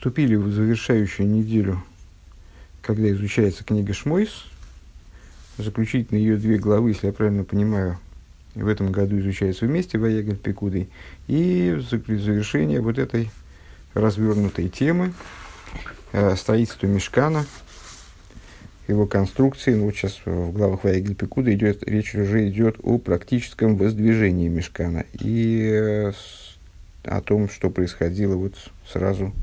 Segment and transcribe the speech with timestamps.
[0.00, 1.82] вступили в завершающую неделю,
[2.80, 4.46] когда изучается книга Шмойс,
[5.58, 7.98] заключительные ее две главы, если я правильно понимаю,
[8.54, 10.88] в этом году изучаются вместе Ваегель Пикудой,
[11.28, 13.30] и завершение вот этой
[13.92, 15.12] развернутой темы
[16.12, 17.44] э, строительства Мешкана,
[18.88, 19.74] его конструкции.
[19.74, 25.04] Ну, вот сейчас в главах Ваегель Пикуда идет, речь уже идет о практическом воздвижении Мешкана
[25.12, 26.12] и э,
[27.04, 28.54] о том, что происходило вот
[28.90, 29.34] сразу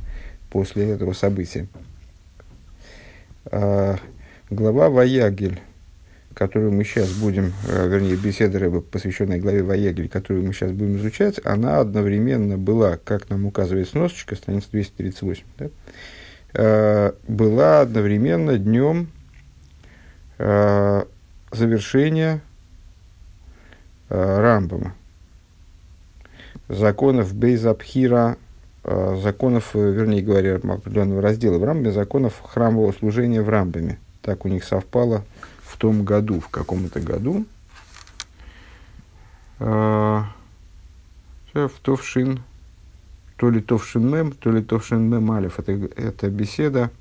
[0.50, 1.68] после этого события.
[3.52, 3.98] А,
[4.50, 5.60] глава Ваягель,
[6.34, 10.98] которую мы сейчас будем, а, вернее, беседа Рэба, посвященная главе Ваягель, которую мы сейчас будем
[10.98, 15.70] изучать, она одновременно была, как нам указывает сносочка, страница 238, да,
[16.54, 19.10] а, была одновременно днем
[21.52, 22.42] завершения
[24.10, 24.94] Рамбама,
[26.70, 28.38] законов Бейзабхира
[28.88, 34.00] законов, э, вернее говоря, определенного раздела в Рамбе, законов храмового служения в Рамбаме.
[34.22, 35.26] Так у них совпало
[35.62, 37.46] в том году, в каком-то году.
[39.60, 40.24] Э,
[41.54, 42.44] в Товшин,
[43.36, 45.60] то ли Товшин Мем, то ли Товшин Мем Алиф.
[45.60, 46.92] Это, эта беседа,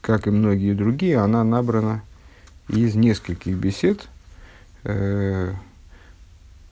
[0.00, 2.02] как и многие другие, она набрана
[2.68, 4.08] из нескольких бесед.
[4.84, 5.54] В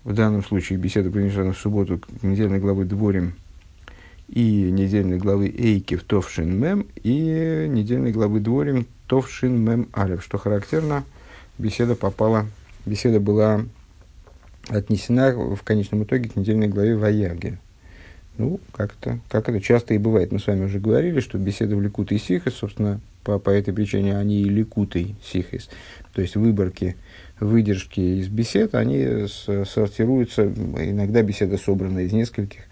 [0.04, 3.34] данном случае беседа принесена в субботу недельной главы Дворим–
[4.28, 10.22] и недельной главы Эйкив Товшин Мем и недельной главы Дворим Товшин Мем Алев.
[10.22, 11.04] Что характерно,
[11.56, 12.46] беседа попала,
[12.84, 13.64] беседа была
[14.68, 17.58] отнесена в конечном итоге к недельной главе Ваягель.
[18.36, 20.30] Ну, как это, как это часто и бывает.
[20.30, 23.74] Мы с вами уже говорили, что беседы в Ликут и Сихес, собственно, по, по этой
[23.74, 25.68] причине они и Ликут и Сихес.
[26.12, 26.96] То есть выборки,
[27.40, 32.67] выдержки из бесед, они сортируются, иногда беседа собрана из нескольких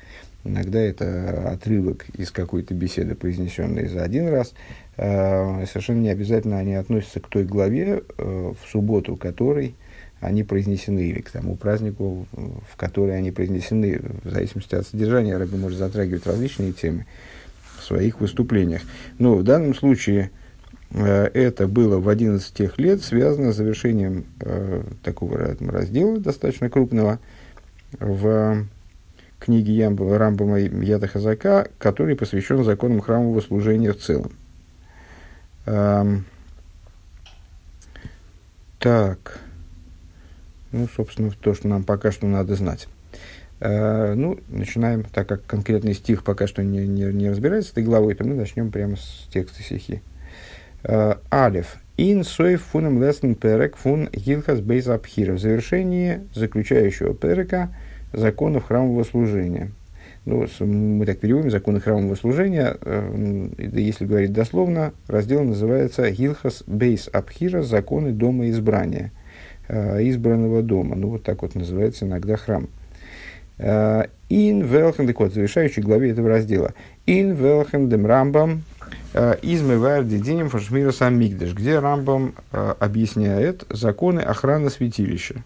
[0.47, 4.55] Иногда это отрывок из какой-то беседы, произнесенной за один раз.
[4.97, 9.75] Э, совершенно не обязательно они относятся к той главе, э, в субботу которой
[10.21, 15.37] они произнесены, или к тому празднику, в который они произнесены, в зависимости от содержания.
[15.37, 17.07] Рэбби может затрагивать различные темы
[17.79, 18.83] в своих выступлениях.
[19.19, 20.31] Но в данном случае
[20.93, 24.25] э, это было в 11 тех лет, связано с завершением
[25.03, 27.19] такого раздела достаточно крупного
[27.99, 28.67] в
[29.39, 34.33] книги Рамбама Яда Хазака, который посвящен законам храмового служения в целом.
[35.67, 36.25] Эм,
[38.79, 39.41] так,
[40.73, 42.89] ну, собственно, то, что нам пока что надо знать.
[43.61, 47.85] Э, ну, начинаем, так как конкретный стих пока что не, не, не разбирается с этой
[47.85, 50.03] главой, то мы начнем прямо с текста стихи.
[50.83, 51.77] Э, Алиф.
[51.99, 55.33] Ин сойф фунам лесен перек фун гилхас бейз абхира.
[55.33, 57.71] В завершении заключающего перека–
[58.13, 59.71] законов храмового служения.
[60.25, 62.77] Ну, мы так переводим законы храмового служения.
[62.81, 69.13] Э, если говорить дословно, раздел называется Гилхас Бейс Абхира законы дома избрания,
[69.69, 70.97] э, избранного дома.
[70.97, 72.69] Ну, вот так вот называется иногда храм.
[73.59, 76.75] Ин Велхен, так вот, завершающей главе этого раздела.
[77.07, 78.65] Ин Велхен дем Рамбам
[79.15, 85.43] измывар дединем фашмира самигдаш, где Рамбам э, объясняет законы охраны святилища.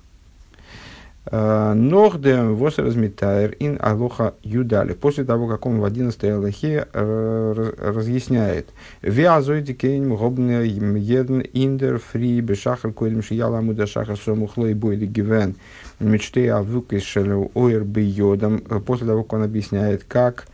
[1.31, 4.95] Нохдем вос разметайр ин алоха юдали.
[4.95, 8.71] После того, как он в 11 аллахе разъясняет.
[9.01, 15.55] Виазойди кейн гобне еден индер фри бешахар койлем шияла муда шахар сомухлой бойли гивен
[16.01, 18.59] мечты авук из ойр йодам.
[18.85, 20.49] После того, как он объясняет, как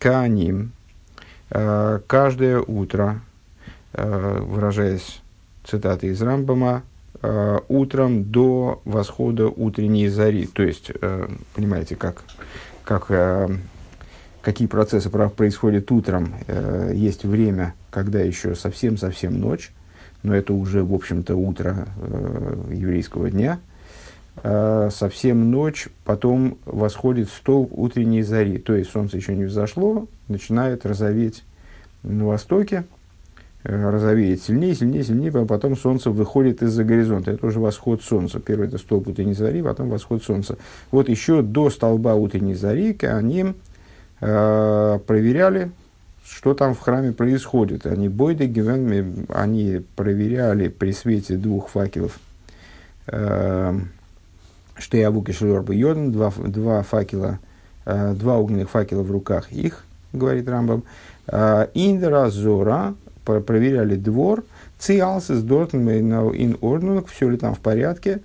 [0.00, 0.72] каним
[1.48, 3.20] каждое утро,
[3.92, 5.22] выражаясь
[5.64, 6.82] цитатой из Рамбама,
[7.22, 10.46] э, утром до восхода утренней зари.
[10.46, 12.24] То есть, э, понимаете, как,
[12.84, 13.48] как, э,
[14.42, 16.34] какие процессы происходят утром.
[16.92, 19.72] Есть время, когда еще совсем-совсем ночь,
[20.22, 21.88] но это уже, в общем-то, утро
[22.70, 23.58] еврейского дня.
[24.42, 28.58] Совсем ночь, потом восходит столб утренней зари.
[28.58, 31.42] То есть, солнце еще не взошло, начинает розоветь
[32.02, 32.84] на востоке,
[33.68, 37.32] розовеет сильнее, сильнее, сильнее, а потом солнце выходит из-за горизонта.
[37.32, 38.40] Это уже восход солнца.
[38.40, 40.56] Первый это столб утренней зари, потом восход солнца.
[40.90, 43.54] Вот еще до столба утренней зари они
[44.20, 45.70] э, проверяли,
[46.24, 47.86] что там в храме происходит.
[47.86, 52.18] Они бойды гивен, они проверяли при свете двух факелов,
[53.06, 53.78] э,
[54.76, 57.38] что я вуки шлорба йоден, два, два факела,
[57.84, 60.84] э, два огненных факела в руках их, говорит Рамбам,
[61.26, 62.94] э, Индра Зора,
[63.44, 64.44] проверяли двор,
[64.78, 68.20] циалсис дортен ин орднунг, все ли там в порядке,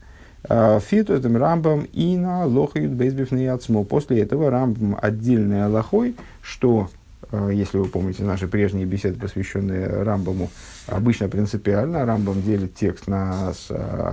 [0.48, 3.84] а, фиту этим рамбам и на лохают бейсбифный отсмо.
[3.84, 6.90] После этого рамбам отдельной аллахой, что
[7.32, 10.50] э, если вы помните наши прежние беседы, посвященные Рамбаму,
[10.88, 13.54] обычно принципиально Рамбам делит текст на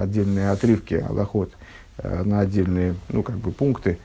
[0.00, 1.52] отдельные отрывки, аллахот,
[2.02, 3.98] на отдельные ну, как бы пункты,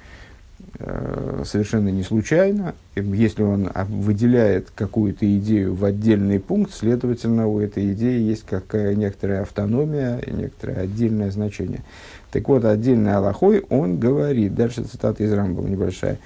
[1.43, 2.75] совершенно не случайно.
[2.95, 9.41] Если он выделяет какую-то идею в отдельный пункт, следовательно, у этой идеи есть какая некоторая
[9.41, 11.83] автономия и некоторое отдельное значение.
[12.31, 16.17] Так вот, отдельный Аллахой, он говорит, дальше цитата из Рамбова небольшая,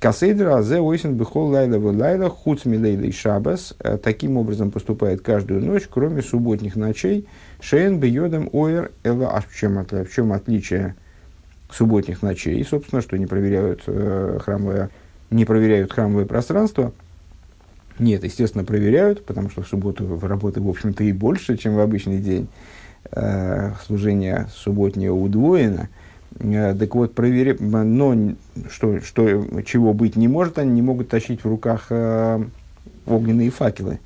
[0.00, 3.74] Касейдра азе ойсен бихол лайла лайла хуц милейла и шабас.
[3.80, 7.26] Э, таким образом поступает каждую ночь, кроме субботних ночей.
[7.60, 9.30] Шейн бьедом оэр эла.
[9.30, 10.94] А в чем, в чем отличие
[11.70, 12.64] субботних ночей?
[12.64, 14.90] Собственно, что не проверяют э, храмовое,
[15.30, 16.92] не проверяют храмовое пространство.
[17.98, 22.18] Нет, естественно, проверяют, потому что в субботу работы, в общем-то, и больше, чем в обычный
[22.18, 22.48] день.
[23.12, 25.88] Э, служение субботнее удвоено.
[26.38, 27.56] Э, так вот, проверя...
[27.58, 28.34] но
[28.70, 32.44] что, что, чего быть не может, они не могут тащить в руках э,
[33.06, 33.98] огненные факелы.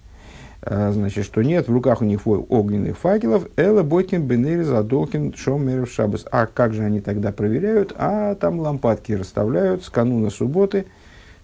[0.65, 3.49] Э, значит, что нет, в руках у них огненных факелов.
[3.57, 6.25] Эла Бойкин Бенери Задолкин Шомеров Шабас.
[6.31, 7.93] А как же они тогда проверяют?
[7.97, 10.87] А там лампадки расставляют с кануна субботы,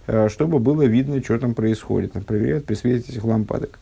[0.07, 2.13] э, чтобы было видно, что там происходит.
[2.27, 3.81] Проверяют при свете этих лампадок.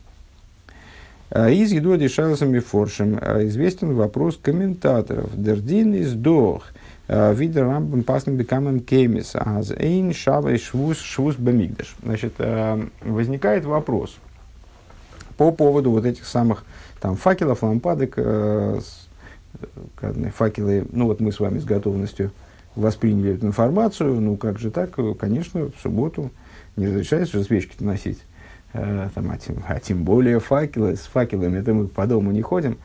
[1.30, 5.30] Э, из Едоди Шарлсом Форшем э, известен вопрос комментаторов.
[5.34, 6.64] Дердин из Дох–
[7.08, 11.94] Видер рамбам пасным бекамен кемис, аз эйн шабай швус швус бамигдаш.
[12.02, 12.32] Значит,
[13.00, 14.16] возникает вопрос
[15.36, 16.64] по поводу вот этих самых
[17.00, 18.80] там факелов, лампадок, э,
[20.34, 22.30] факелы, ну вот мы с вами с готовностью
[22.74, 26.30] восприняли эту информацию, ну как же так, конечно, в субботу
[26.76, 28.18] не разрешается же свечки носить,
[28.72, 32.76] там, а, тем, а тем более факелы, с факелами это мы по дому не ходим.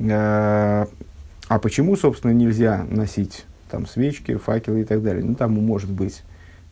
[0.00, 5.24] А почему, собственно, нельзя носить там свечки, факелы и так далее.
[5.24, 6.22] Ну, там может быть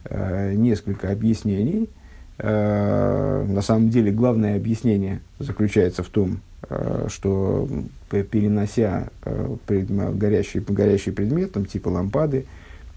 [0.05, 1.91] э, несколько объяснений.
[2.39, 7.69] Э, на самом деле, главное объяснение заключается в том, э, что
[8.11, 12.47] перенося э, пред, горящий, горящий предмет, там, типа лампады,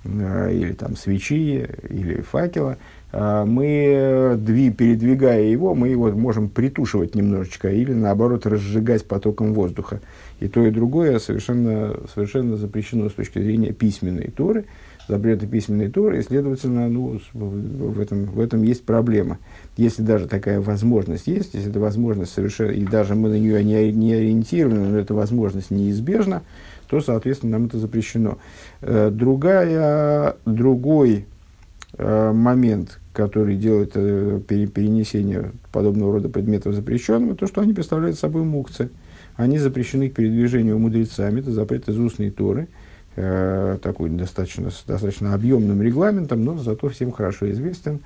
[0.04, 2.78] или там свечи, или факела,
[3.12, 10.02] мы, дви, передвигая его, мы его можем притушивать немножечко или, наоборот, разжигать потоком воздуха.
[10.40, 14.66] И то, и другое совершенно, совершенно запрещено с точки зрения письменной Торы,
[15.08, 19.38] запрета письменной Торы, и, следовательно, ну, в, этом, в этом есть проблема.
[19.78, 23.92] Если даже такая возможность есть, если эта возможность совершенно, и даже мы на нее не,
[23.92, 26.44] не ориентированы, но эта возможность неизбежна,
[26.90, 28.38] то, соответственно, нам это запрещено.
[28.82, 31.26] Э, другая, другой
[31.98, 38.44] э, момент, который делает э, перенесение подобного рода предметов запрещенным, то, что они представляют собой
[38.44, 38.90] мукцы–
[39.36, 42.68] они запрещены к передвижению мудрецами, это запрет из устной Торы,
[43.16, 48.00] э, такой достаточно, достаточно объемным регламентом, но зато всем хорошо известен,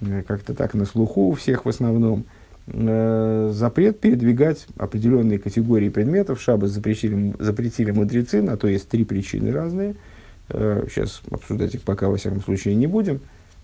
[0.00, 2.24] э, как-то так на слуху у всех в основном,
[2.68, 6.40] э, запрет передвигать определенные категории предметов.
[6.40, 9.94] Шаббат запретили, запретили мудрецы, на то есть три причины разные.
[10.48, 13.18] Сейчас обсуждать их пока, во всяком случае, не будем.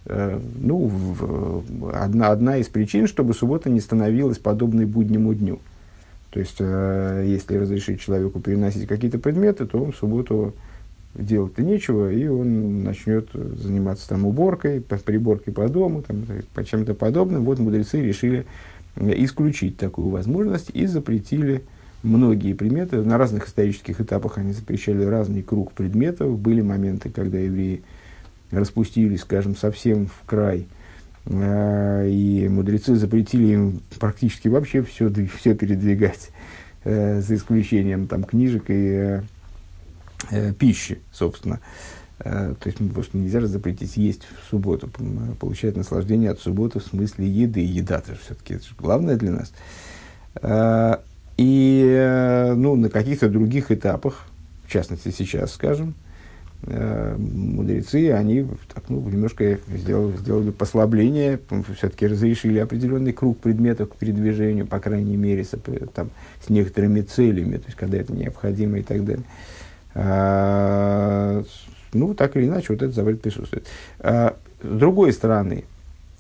[0.05, 1.63] Ну,
[1.95, 5.61] одна, одна из причин, чтобы суббота не становилась подобной буднему дню–
[6.33, 10.55] то есть, если разрешить человеку переносить какие-то предметы, то он в субботу
[11.15, 16.25] делать-то нечего, и он начнет заниматься там уборкой, приборкой по дому, там,
[16.55, 17.45] по чем-то подобным.
[17.45, 18.47] Вот мудрецы решили
[18.97, 21.65] исключить такую возможность и запретили
[22.03, 23.03] многие предметы.
[23.03, 26.39] На разных исторических этапах они запрещали разный круг предметов.
[26.39, 27.83] Были моменты, когда евреи
[28.51, 30.67] распустились, скажем, совсем в край–
[31.27, 36.31] Э, и мудрецы запретили им практически вообще все, все передвигать,
[36.85, 39.21] э, за исключением там, книжек и
[40.31, 41.61] э, пищи, собственно.
[42.19, 44.89] То есть просто нельзя же запретить есть в субботу,
[45.41, 47.59] получать наслаждение от субботы в смысле еды.
[47.59, 49.53] Еда это все-таки главное для нас.
[51.37, 54.27] И ну, на каких-то других этапах,
[54.65, 55.97] в частности сейчас, скажем,
[56.65, 61.41] Э, мудрецы, они так, ну, немножко сделали, сделали послабление,
[61.77, 65.57] все-таки разрешили определенный круг предметов к передвижению, по крайней мере, с,
[65.93, 66.11] там,
[66.45, 69.25] с некоторыми целями, то есть когда это необходимо и так далее.
[69.95, 71.43] А,
[71.93, 73.67] ну, так или иначе, вот этот запрет присутствует.
[74.01, 75.65] А, с другой стороны,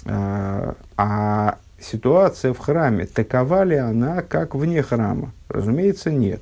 [0.04, 5.32] а, а ситуация в храме, такова ли она, как вне храма?
[5.48, 6.40] Разумеется, нет.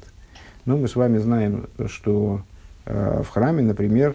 [0.64, 2.42] Но мы с вами знаем, что
[2.84, 4.14] в храме, например,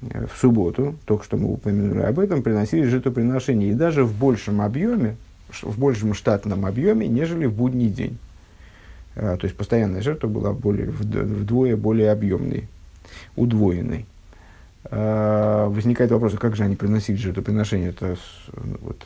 [0.00, 3.70] в субботу, только что мы упомянули об этом, приносили жертвоприношения.
[3.70, 5.16] И даже в большем объеме,
[5.62, 8.18] в большем штатном объеме, нежели в будний день.
[9.14, 12.68] Э, то есть постоянная жертва была более, вдвое более объемной,
[13.36, 14.06] удвоенной.
[14.90, 17.88] Возникает вопрос, а как же они приносили жертвоприношения?
[17.88, 18.16] Это
[18.52, 19.02] вот,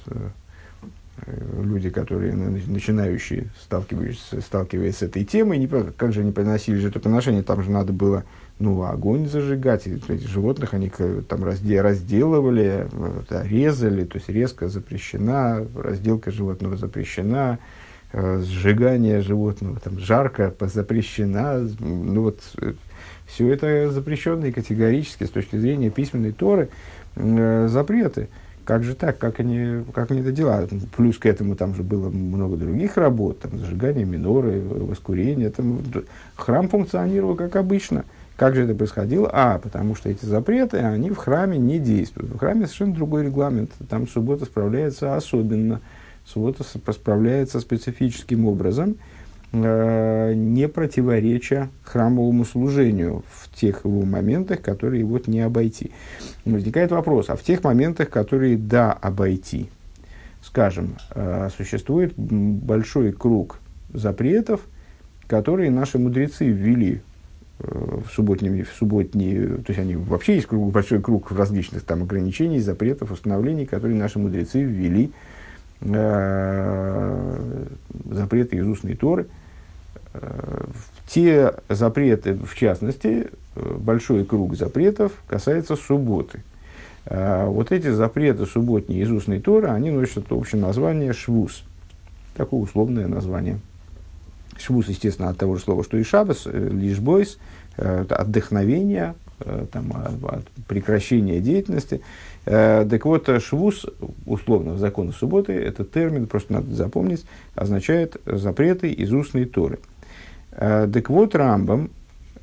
[1.62, 7.62] люди, которые начинающие, сталкиваются, сталкиваясь с этой темой, не как же они приносили жертвоприношения, там
[7.62, 8.24] же надо было
[8.58, 10.90] ну, огонь зажигать, и этих животных они
[11.28, 12.88] там разделывали,
[13.30, 17.77] да, резали, то есть резко запрещена, разделка животного запрещена, э,
[18.12, 22.72] сжигание животного, там жарко запрещена, ну вот э,
[23.26, 26.70] все это запрещено и категорически с точки зрения письменной Торы
[27.16, 28.28] э, запреты.
[28.64, 30.70] Как же так, как они, как они это делают?
[30.94, 35.48] Плюс к этому там же было много других работ, там зажигание миноры, воскурение.
[35.48, 35.80] Там,
[36.36, 38.04] храм функционировал как обычно–
[38.38, 39.28] как же это происходило?
[39.32, 42.30] А, потому что эти запреты, они в храме не действуют.
[42.30, 43.72] В храме совершенно другой регламент.
[43.90, 45.80] Там суббота справляется особенно.
[46.28, 48.96] Суббота справляется специфическим образом,
[49.52, 55.90] э, не противореча храмовому служению в тех его моментах, которые вот не обойти.
[56.44, 59.70] Возникает вопрос, а в тех моментах, которые да обойти,
[60.42, 63.58] скажем, э, существует большой круг
[63.94, 64.60] запретов,
[65.28, 67.00] которые наши мудрецы ввели
[67.58, 72.60] в субботние, в субботние, то есть они вообще есть круг, большой круг различных там ограничений,
[72.60, 75.37] запретов, установлений, которые наши мудрецы ввели, э,
[78.10, 79.26] запреты из устной Торы.
[80.14, 80.64] Э,
[81.06, 86.42] те запреты, в частности, э, большой круг запретов касается субботы.
[87.06, 91.62] Э, вот эти запреты субботние из устной Торы, они носят общее название швуз.
[92.36, 93.58] Такое условное название.
[94.58, 97.38] Швуз, естественно, от того же слова, что и шабас, э, лишь бойс,
[97.76, 102.00] э, отдохновение, э, там, от прекращения деятельности.
[102.48, 103.84] Так вот, швуз,
[104.24, 109.80] условно, в законах субботы, это термин, просто надо запомнить, означает запреты из устной Торы.
[110.50, 111.90] Так вот, Рамбам,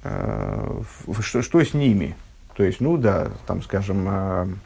[0.03, 2.15] что, что с ними?
[2.55, 4.59] То есть, ну да, там, скажем,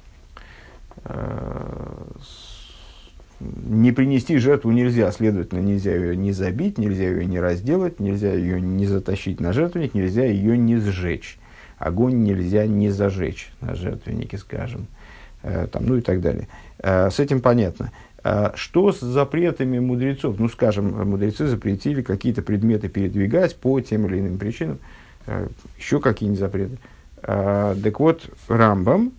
[3.40, 8.60] не принести жертву нельзя, следовательно, нельзя ее не забить, нельзя ее не разделать, нельзя ее
[8.60, 11.40] не затащить на жертвенник, нельзя ее не сжечь.
[11.78, 14.99] Огонь нельзя не зажечь на жертвеннике, скажем, э,
[15.42, 16.48] там, ну и так далее.
[16.80, 17.92] Э, с этим понятно.
[18.24, 20.40] Э, что с запретами мудрецов?
[20.40, 24.80] Ну, скажем, мудрецы запретили какие-то предметы передвигать по тем или иным причинам.
[25.26, 26.78] Э, еще какие-нибудь запреты.
[27.24, 29.14] Э, так вот, Рамбам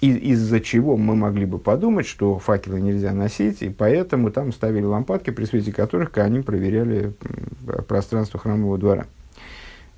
[0.00, 5.30] из-за чего мы могли бы подумать, что факелы нельзя носить, и поэтому там ставили лампадки,
[5.30, 7.12] при свете которых они проверяли
[7.86, 9.04] пространство храмового двора.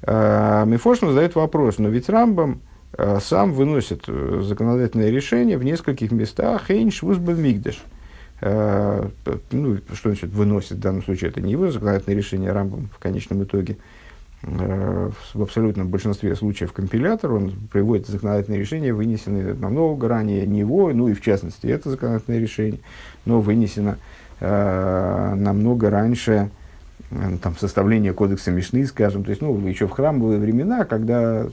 [0.03, 2.61] Мифошин задает вопрос, но ведь Рамбам
[3.21, 7.83] сам выносит э, законодательное решение в нескольких местах Хейнш Вузбен Мигдеш.
[8.41, 9.11] А,
[9.53, 11.31] ну, что значит выносит в данном случае?
[11.31, 13.77] Это не его законодательное решение, Рамбам в конечном итоге–
[14.47, 21.09] Э, в абсолютном большинстве случаев компилятор, он приводит законодательные решения, вынесенные намного ранее него, ну
[21.09, 22.81] и в частности это законодательное решение,
[23.25, 23.97] но вынесено
[24.41, 26.51] э, намного раньше
[27.11, 31.47] э, там, составления кодекса Мишны, скажем, то есть, ну, еще в храмовые времена, когда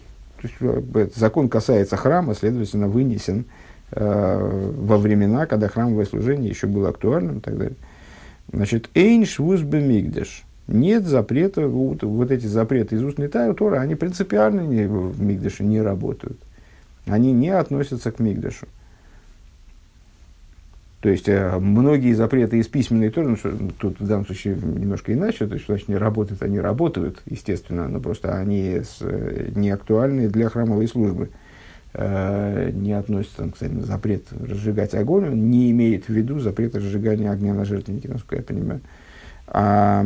[0.48, 3.46] есть, э, закон касается храма, следовательно, вынесен
[3.92, 7.78] э, во времена, когда храмовое служение еще было актуальным и так далее.
[8.52, 14.62] Значит, «Эйн швуз бемигдеш» нет запрета, вот, вот эти запреты из устной Торы, они принципиально
[14.62, 16.38] не, в Мигдаше не работают.
[17.06, 18.68] Они не относятся к Мигдашу.
[21.02, 25.14] То есть, э, многие запреты из письменной Торы, ну, что, тут в данном случае немножко
[25.14, 29.72] иначе, то есть, значит, не работают, они работают, естественно, но просто они с, э, не
[29.72, 31.30] актуальны для храмовой службы.
[31.94, 37.32] Э, не относятся, кстати, на запрет разжигать огонь, он не имеет в виду запрет разжигания
[37.32, 38.82] огня на жертвеннике, насколько я понимаю.
[39.48, 40.06] А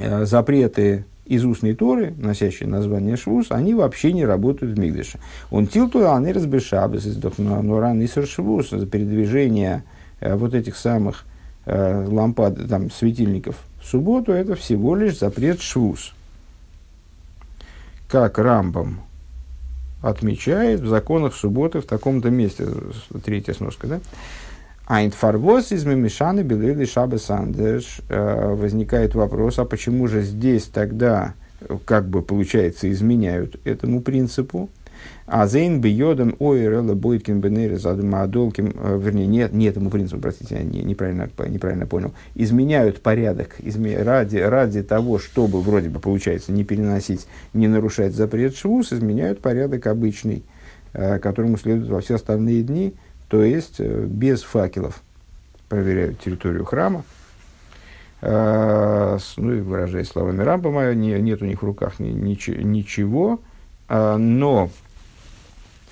[0.00, 5.20] Э, запреты из устной Торы, носящие название Швуз, они вообще не работают в Мигдыше.
[5.52, 9.84] Он тилту аны разбешабес из норан Швуз за передвижение
[10.18, 11.24] э, вот этих самых
[11.66, 16.14] э, лампад, там, светильников в субботу, это всего лишь запрет Швуз.
[18.08, 19.02] Как Рамбам
[20.02, 22.66] отмечает в законах субботы в таком-то месте,
[23.24, 24.00] третья сноска, да?
[24.90, 28.00] Айнфарвоз из Мимишаны Белили Шабасандеш.
[28.08, 31.34] Э, возникает вопрос, а почему же здесь тогда,
[31.84, 34.68] как бы получается, изменяют этому принципу?
[35.26, 40.56] А зейн бы йодом бойткин бенери задум адолким, э, вернее, нет, не этому принципу, простите,
[40.56, 46.50] я не, неправильно, неправильно понял, изменяют порядок изме, ради, ради того, чтобы, вроде бы, получается,
[46.50, 50.42] не переносить, не нарушать запрет швус, изменяют порядок обычный,
[50.94, 52.94] э, которому следует во все остальные дни–
[53.30, 55.02] то есть э, без факелов
[55.68, 57.04] проверяют территорию храма.
[58.20, 63.40] А, ну и выражаясь словами Рамбама, не, нет у них в руках ни, ничего,
[63.88, 64.68] а, но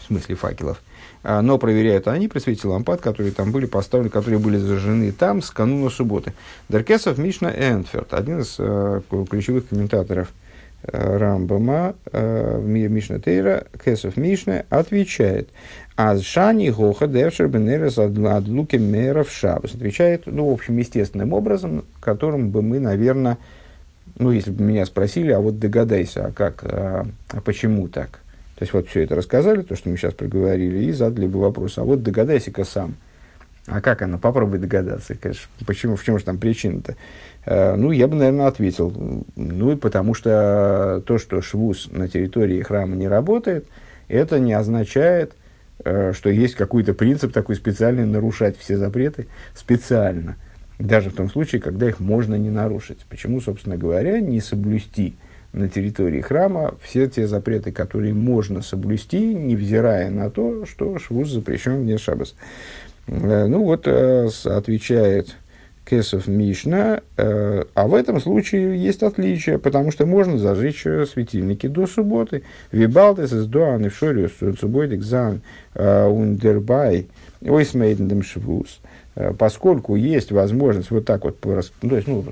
[0.08, 0.82] смысле факелов,
[1.22, 5.42] а, но проверяют они при свете лампад, которые там были поставлены, которые были зажжены там
[5.42, 6.32] с кануна субботы.
[6.68, 10.32] Деркесов Мишна Энферт, один из э, ключевых комментаторов
[10.82, 15.50] Рамбама э, в Мишна Тейра, Кесов Мишна, отвечает,
[15.96, 19.74] а Шани Гоха Девшер Бенерес Адлуки Меров Шабас.
[19.74, 23.38] Отвечает, ну, в общем, естественным образом, которым бы мы, наверное,
[24.16, 28.20] ну, если бы меня спросили, а вот догадайся, а как, а, а почему так?
[28.56, 31.78] То есть, вот все это рассказали, то, что мы сейчас проговорили, и задали бы вопрос,
[31.78, 32.94] а вот догадайся-ка сам.
[33.66, 34.18] А как она?
[34.18, 35.14] Попробуй догадаться.
[35.14, 36.96] Конечно, почему, в чем же там причина-то?
[37.48, 38.92] Э, ну, я бы, наверное, ответил.
[39.36, 43.66] Ну, и потому что то, что швуз на территории храма не работает,
[44.08, 45.32] это не означает,
[45.84, 50.36] э, что есть какой-то принцип такой специальный нарушать все запреты специально–
[50.78, 52.98] даже в том случае, когда их можно не нарушить.
[53.08, 55.16] Почему, собственно говоря, не соблюсти
[55.52, 61.80] на территории храма все те запреты, которые можно соблюсти, невзирая на то, что швуз запрещен
[61.80, 62.34] вне шабас.
[63.06, 65.34] Э, ну вот, отвечает
[65.88, 71.86] Кесов Мишна, э, а в этом случае есть отличие, потому что можно зажечь светильники до
[71.86, 72.42] субботы.
[72.72, 75.40] Вибалтес из дуан и в шориус субботик зан
[75.74, 77.06] ундербай
[77.40, 78.80] ойсмейдендем швуз.
[79.18, 82.24] Э, поскольку есть возможность вот так вот, ну, то есть, ну,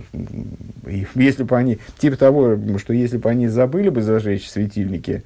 [1.17, 5.25] если бы они, типа того, что если бы они забыли бы зажечь светильники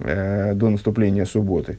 [0.00, 1.78] э, до наступления субботы,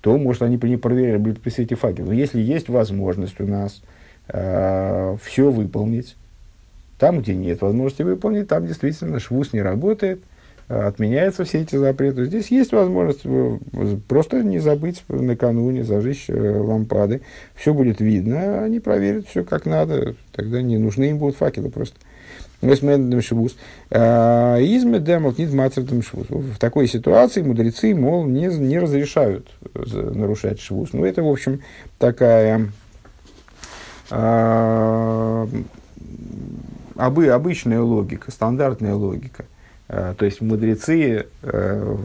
[0.00, 2.06] то, может, они бы не проверяли бы при свете факела.
[2.06, 6.16] Но если есть возможность у нас э, все выполнить,
[6.98, 10.20] там, где нет возможности выполнить, там действительно швуз не работает–
[10.68, 12.24] отменяются все эти запреты.
[12.24, 13.58] Здесь есть возможность э,
[14.08, 17.20] просто не забыть накануне зажечь э, лампады.
[17.54, 20.14] Все будет видно, они проверят все как надо.
[20.32, 21.96] Тогда не нужны им будут факелы просто.
[24.60, 30.92] Изме демок нет В такой ситуации мудрецы, мол, не, не разрешают нарушать швуз.
[30.92, 31.60] Ну, это, в общем,
[31.98, 32.68] такая
[36.96, 39.44] обы, обычная логика, стандартная логика.
[39.88, 41.96] Э, то есть мудрецы, э,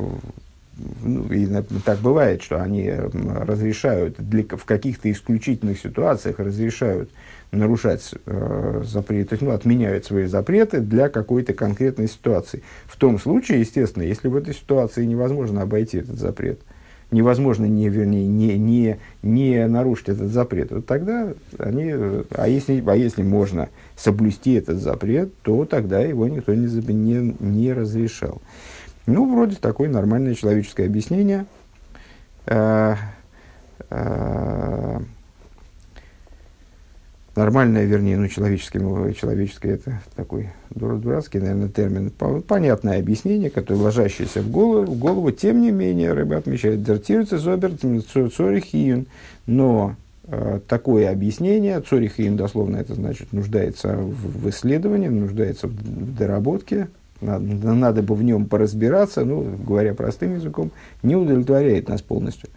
[1.03, 1.47] ну, и
[1.83, 7.09] так бывает, что они разрешают для, в каких-то исключительных ситуациях разрешают
[7.51, 12.61] нарушать э, запреты, ну, отменяют свои запреты для какой-то конкретной ситуации.
[12.85, 16.59] В том случае, естественно, если в этой ситуации невозможно обойти этот запрет,
[17.11, 21.91] невозможно не, вернее, не, не, не нарушить этот запрет, вот тогда они,
[22.31, 27.73] а если, а если можно соблюсти этот запрет, то тогда его никто не, не, не
[27.73, 28.41] разрешал.
[29.05, 31.45] Ну, вроде такое нормальное человеческое объяснение.
[32.45, 32.95] Э,
[33.89, 34.99] э,
[37.37, 42.11] нормальное, вернее, ну, человеческое, человеческое это такой дурацкий, наверное, термин,
[42.47, 47.71] понятное объяснение, которое ложащееся в голову, в голову тем не менее, рыба отмечает, дертируется зобер
[47.77, 49.05] цорихиюн,
[49.45, 49.95] но
[50.25, 56.87] э, такое объяснение, цорихиюн дословно это значит нуждается в, в исследовании, нуждается в, доработке,
[57.21, 60.71] надо, надо бы в нем поразбираться, ну, говоря простым языком,
[61.03, 62.49] не удовлетворяет нас полностью.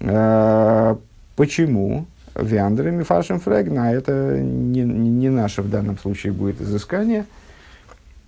[0.00, 0.98] А,
[1.36, 2.06] почему?
[2.34, 7.26] Виандерами фашем фрегна, это не, не, наше в данном случае будет изыскание.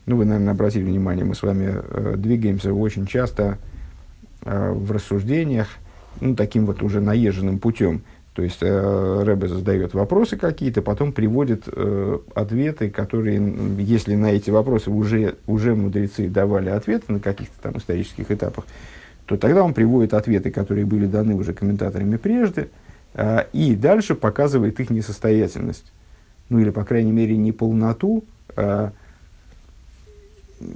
[0.07, 3.59] Ну, вы, наверное, обратили внимание, мы с вами э, двигаемся очень часто
[4.45, 5.69] э, в рассуждениях,
[6.21, 8.03] ну, таким вот уже наезженным путем.
[8.35, 13.41] То есть э, Рэбе задает вопросы какие-то, потом приводит э, ответы, которые,
[13.79, 18.67] если на эти вопросы уже, уже мудрецы давали ответы на каких-то там исторических этапах,
[19.27, 22.84] то тогда он приводит ответы, которые были даны уже комментаторами прежде, а,
[23.53, 25.93] и дальше показывает их несостоятельность.
[26.49, 28.25] Ну или, по крайней мере, неполноту,
[28.57, 28.93] а,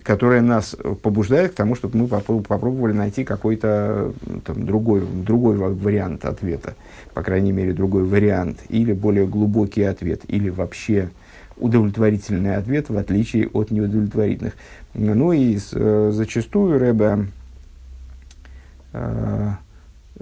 [0.02, 4.12] которая нас побуждает к тому, чтобы мы попробовали найти какой-то
[4.44, 6.74] там, другой, другой вариант ответа,
[7.14, 11.10] по крайней мере, другой вариант, или более глубокий ответ, или вообще
[11.56, 14.54] удовлетворительный ответ, в отличие от неудовлетворительных.
[14.94, 17.26] Ну и э, зачастую Рэбе
[18.92, 19.50] э,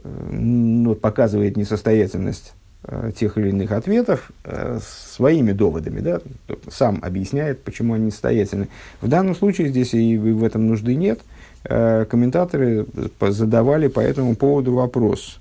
[0.04, 2.54] ну, показывает несостоятельность
[2.84, 6.20] э, тех или иных ответов э, своими доводами, да,
[6.68, 8.68] сам объясняет, почему они несостоятельны.
[9.00, 11.20] В данном случае здесь и в этом нужды нет.
[11.64, 12.86] Э, комментаторы
[13.20, 15.38] задавали по этому поводу вопрос.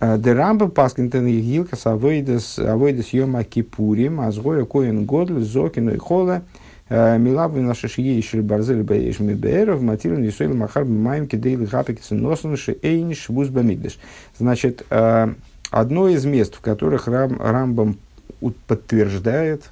[0.00, 2.58] Дерамба паскинтен гилкас авойдес
[3.12, 6.40] йома кипурим, азгоя коин годль зокину и Э,
[6.92, 13.48] Милавы наши шиейши барзель баеш мибеэров матилен висуэл махар маем кидейли хапикис носан эйни швуз
[13.48, 13.98] бамигдаш.
[14.38, 15.34] Значит, э,
[15.70, 17.96] одно из мест, в которых Рам, Рамбам
[18.66, 19.70] подтверждает,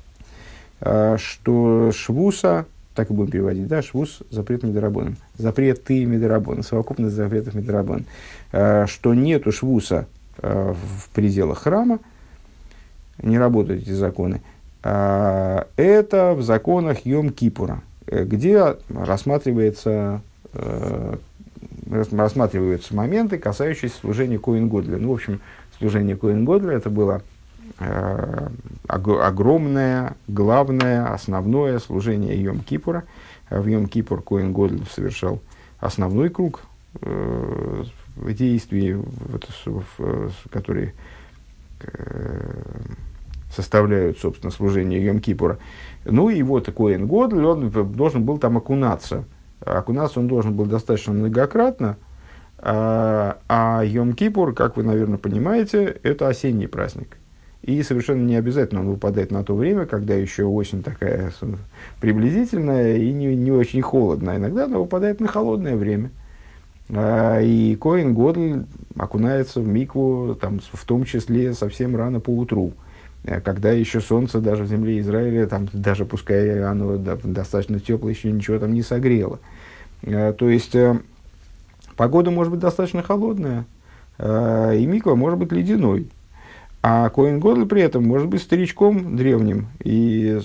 [0.81, 5.17] э, что швуса так и будем переводить, да, швус– запрет медорабоном.
[5.39, 8.05] Запреты медорабона, совокупность запретов медорабона.
[8.53, 10.07] Э, что нету швуса
[10.39, 12.01] э, в пределах храма,
[13.23, 14.50] не работают эти законы, э,
[14.83, 20.23] это в законах Йом-Кипура, где рассматривается,
[21.91, 24.97] рассматриваются моменты, касающиеся служения Коин Годля.
[24.97, 25.41] Ну, в общем,
[25.79, 27.23] служение Коин Годля это было
[27.81, 28.49] Э,
[28.89, 33.05] огромное, главное, основное служение Йом-Кипура.
[33.49, 35.41] В Йом-Кипур Коин Годль совершал
[35.79, 36.61] основной круг
[37.01, 37.85] э,
[38.17, 40.93] действий, вот, в, которые
[41.81, 42.63] э,
[43.55, 45.59] составляют, собственно, служение Йом-Кипура.
[46.05, 49.25] Ну и вот Коин Годль, он должен был там окунаться.
[49.61, 51.97] Окунаться он должен был достаточно многократно,
[52.59, 57.17] а, а Йом-Кипур, как вы, наверное, понимаете, это осенний праздник.
[57.63, 61.31] И совершенно не обязательно он выпадает на то время, когда еще осень такая
[62.01, 64.37] приблизительная и не, не очень холодная.
[64.37, 66.11] Иногда она выпадает на холодное время.
[66.89, 68.65] А, и Коин Годль
[68.97, 72.73] окунается в микву, там, в том числе совсем рано по утру,
[73.25, 78.59] когда еще солнце даже в земле Израиля, там, даже пускай оно достаточно теплое, еще ничего
[78.59, 79.39] там не согрело.
[80.05, 80.99] А, то есть э,
[81.97, 83.67] погода может быть достаточно холодная,
[84.19, 86.09] и миква может быть ледяной.
[86.83, 89.69] А Коин Годль при этом может быть старичком древним.
[89.85, 90.41] И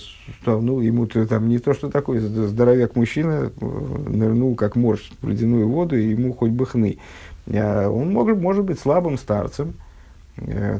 [0.46, 5.70] ну, ему -то, там не то, что такой здоровяк мужчина нырнул как морж в ледяную
[5.70, 6.98] воду, и ему хоть бы хны.
[7.48, 9.85] Он может, может быть слабым старцем, э,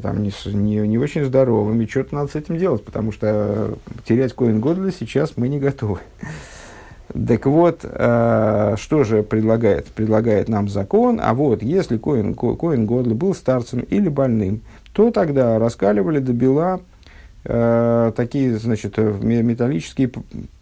[0.02, 4.34] там, не, не, не очень здоровым, и что-то надо с этим делать, потому что терять
[4.34, 6.00] Коин Годля сейчас мы не готовы.
[7.26, 9.86] Так вот, э, что же предлагает?
[9.86, 14.60] Предлагает нам закон, а вот если Коин, Коин Годли был старцем или больным,
[14.92, 16.80] то тогда раскаливали до бела
[17.44, 20.10] э, такие, значит, металлические,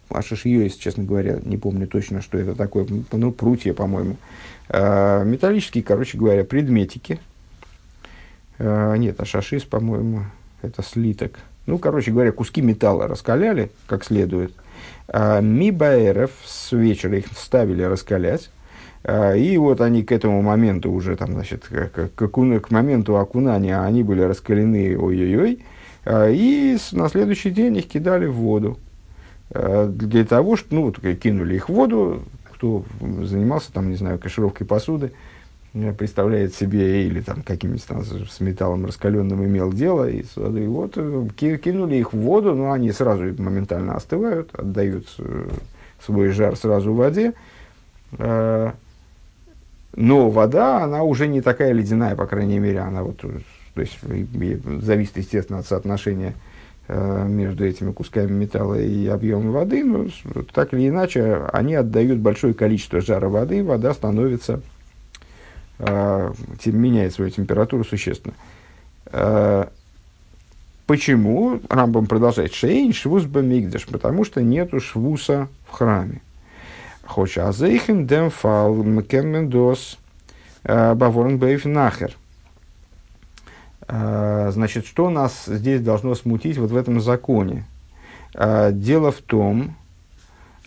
[0.09, 4.15] а шишье, если честно говоря, не помню точно, что это такое, ну, прутья, по-моему,
[4.69, 7.19] э, металлические, короче говоря, предметики.
[8.57, 10.25] Э, нет, а шашис, по-моему,
[10.61, 11.39] это слиток.
[11.65, 14.53] Ну, короче говоря, куски металла раскаляли как следует.
[15.07, 18.49] Э, Мибаэров с вечера их ставили раскалять.
[19.07, 23.79] А, и вот они к этому моменту уже, там, значит, к, к, к моменту окунания
[23.79, 25.63] они были раскалены ой-ой-ой,
[26.05, 28.79] а, и на следующий день их кидали в воду.
[29.51, 32.83] А, для того, что, ну, кинули их в воду, кто
[33.21, 35.11] занимался, там, не знаю, кашировкой посуды,
[35.97, 37.83] представляет себе, или там каким-нибудь
[38.29, 42.91] с металлом раскаленным имел дело, и, и вот э, кинули их в воду, но они
[42.91, 45.49] сразу моментально остывают, отдают э,
[46.03, 47.33] свой жар сразу в воде,
[49.95, 53.97] но вода, она уже не такая ледяная, по крайней мере, она вот, то есть,
[54.81, 56.33] зависит, естественно, от соотношения
[56.87, 60.07] э, между этими кусками металла и объемом воды, но
[60.53, 64.74] так или иначе, они отдают большое количество жара воды, вода становится, э,
[65.79, 68.33] меняет свою температуру существенно.
[69.07, 69.65] Э,
[70.85, 71.59] почему?
[71.69, 72.53] Рамбам продолжает.
[72.53, 76.21] Шейн швус бамигдаш, потому что нету швуса в храме.
[77.05, 79.97] Хоча азейхен дем фал мкемендос
[80.63, 82.15] э, баворн бейф нахер.
[83.87, 87.65] Значит, что нас здесь должно смутить вот в этом законе?
[88.33, 89.75] Дело в том,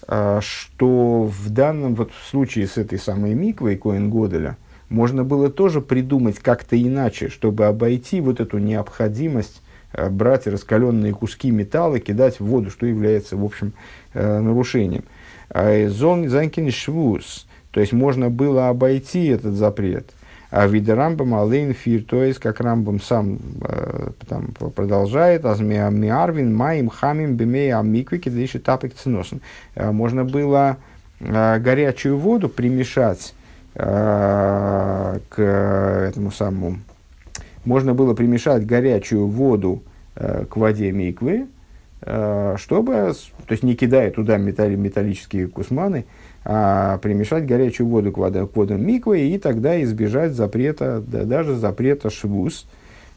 [0.07, 4.57] что в данном вот случае с этой самой миквой Коэн Годеля
[4.89, 9.63] можно было тоже придумать как-то иначе, чтобы обойти вот эту необходимость
[10.11, 13.73] брать раскаленные куски металла, кидать в воду, что является, в общем,
[14.15, 15.05] нарушением–
[15.55, 17.47] Зон занкин швуз.
[17.71, 20.11] То есть можно было обойти этот запрет.
[20.51, 26.89] А вида Рамбам Алейн Фир, то есть как Рамбам сам э, там, продолжает, Азмиарвин Маим
[26.89, 29.43] Хамим Бемея Амиквики Дыши Тапик Циносен.
[29.75, 30.79] Э, можно было
[31.21, 33.35] э, горячую воду примешать
[33.79, 36.79] э, к этому самому.
[37.65, 39.83] Можно было примешать горячую воду
[40.17, 41.47] э, к воде миквы,
[42.01, 43.13] Э, чтобы,
[43.47, 46.05] то есть не кидая туда металли, металлические кусманы,
[46.45, 51.57] а примешать горячую воду к, воде, к водам миквы и тогда избежать запрета, да, даже
[51.57, 52.67] запрета швуз,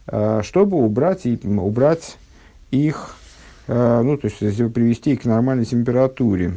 [0.08, 2.18] э, чтобы убрать, и, убрать
[2.72, 3.16] их,
[3.68, 4.40] ну, то есть
[4.74, 6.54] привести их к нормальной температуре.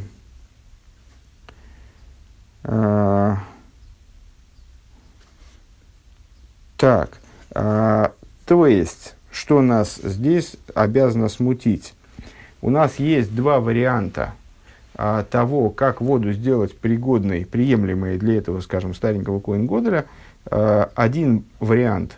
[6.85, 7.19] Так,
[7.51, 11.95] то есть, что нас здесь обязано смутить?
[12.65, 14.33] у нас есть два варианта
[14.95, 20.07] а, того, как воду сделать пригодной, приемлемой для этого, скажем, старенького коин-годеля.
[20.47, 22.17] А, один вариант,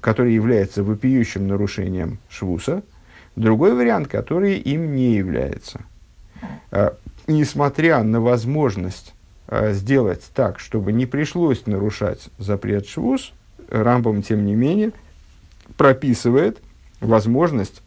[0.00, 2.82] который является вопиющим нарушением швуса,
[3.34, 5.80] другой вариант, который им не является.
[6.70, 9.14] А, несмотря на возможность
[9.48, 13.32] э, сделать так, чтобы не пришлось нарушать запрет швуз,
[13.70, 14.92] Рамбам, тем не менее,
[15.76, 16.58] прописывает
[17.00, 17.82] возможность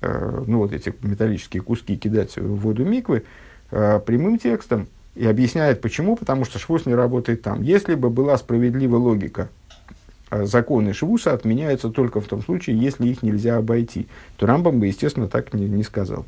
[0.00, 3.24] э, ну, вот эти металлические куски кидать в воду миквы
[3.70, 7.62] э, прямым текстом и объясняет почему, потому что швуз не работает там.
[7.62, 9.48] Если бы была справедливая логика,
[10.30, 14.86] э, законы швуса отменяются только в том случае, если их нельзя обойти, то Рамбам бы,
[14.86, 16.26] естественно, так не, не сказал.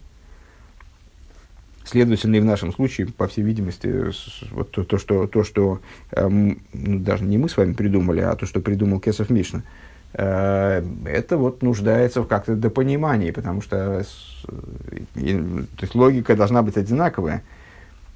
[1.88, 4.12] Следовательно, и в нашем случае, по всей видимости,
[4.51, 8.37] вот то, то, что, то, что эм, ну, даже не мы с вами придумали, а
[8.37, 9.62] то, что придумал Кесов Мишна,
[10.12, 14.05] э, это вот нуждается в как-то допонимании, потому что
[15.14, 17.42] и, то есть логика должна быть одинаковая.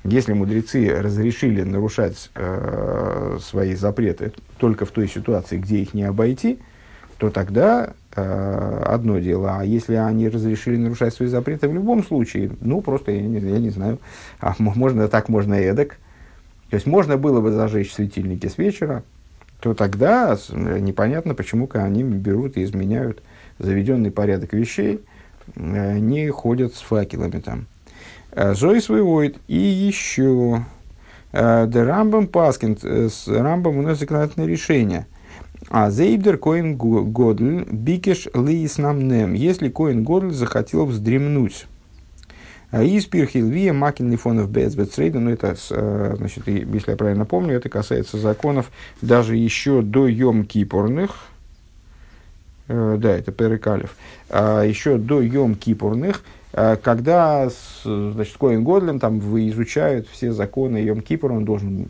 [0.04, 6.58] Если мудрецы разрешили нарушать э, свои запреты только в той ситуации, где их не обойти,
[7.22, 9.56] то тогда Э, одно дело.
[9.58, 13.58] А если они разрешили нарушать свои запреты в любом случае, ну, просто, я не, я
[13.58, 14.00] не знаю,
[14.38, 15.96] а можно так, можно эдак.
[16.68, 19.02] То есть, можно было бы зажечь светильники с вечера,
[19.60, 23.22] то тогда непонятно, почему они берут и изменяют
[23.58, 25.00] заведенный порядок вещей,
[25.56, 27.66] э, не ходят с факелами там.
[28.32, 29.38] Э, Зои своевоид.
[29.48, 30.64] И еще.
[31.32, 35.06] Да Рамбам Паскин, с Рамбом у нас законодательное решение–
[35.72, 41.66] а зейбдер коин годль бикеш лиис намнем, если коин годль захотел вздремнуть.
[42.70, 47.70] А из пирхилвия макин лифонов бецбецрейда, ну это, э, значит, если я правильно помню, это
[47.70, 51.24] касается законов даже еще до Йом Кипурных,
[52.68, 53.96] э, да, это Перекалев,
[54.28, 57.48] а еще до Йом Кипурных, э, когда
[57.84, 61.88] значит, Коин Годлем там вы изучают все законы Йом Кипура, он должен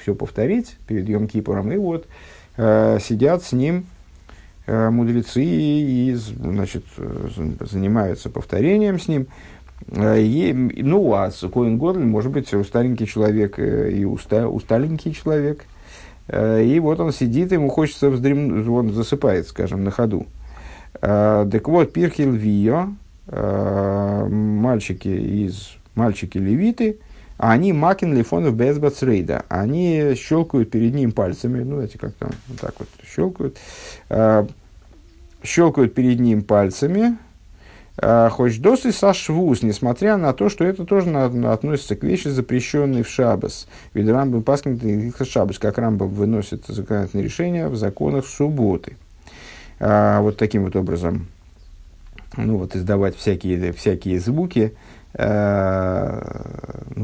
[0.00, 2.06] все повторить перед Йом Кипуром, и вот
[2.56, 3.86] сидят с ним
[4.66, 6.84] э, мудрецы и значит,
[7.60, 9.26] занимаются повторением с ним.
[9.88, 15.64] Э, и, ну, а Коин Годль может быть усталенький человек и уста, усталенький человек.
[16.28, 20.26] И вот он сидит, ему хочется вздремнуть, он засыпает, скажем, на ходу.
[21.00, 22.88] Так вот, Пирхил Вио,
[24.28, 26.98] мальчики из мальчики левиты,
[27.38, 29.44] а они макин лифонов без бацрейда.
[29.48, 33.56] Они щелкают перед ним пальцами, ну, эти как там, вот так вот щелкают,
[34.08, 34.46] э,
[35.42, 37.18] щелкают перед ним пальцами,
[37.98, 42.28] э, хоть досы сашвуз, несмотря на то, что это тоже на, на, относится к вещи,
[42.28, 43.68] запрещенной в шабас.
[43.92, 48.96] Ведь Рамбам Паскин шабас, как Рамбам выносит законодательные решения в законах субботы.
[49.78, 51.26] Э, вот таким вот образом,
[52.38, 54.72] ну, вот издавать всякие, всякие звуки,
[55.18, 56.20] Э,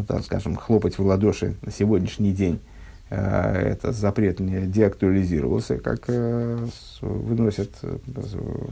[0.03, 2.61] ну, там, скажем, хлопать в ладоши на сегодняшний день,
[3.11, 6.67] э, это запрет не деактуализировался, как э,
[7.01, 7.71] выносят,